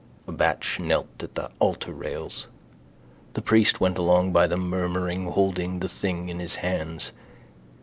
[0.27, 2.47] A batch knelt at the altarrails.
[3.33, 7.11] The priest went along by them, murmuring, holding the thing in his hands.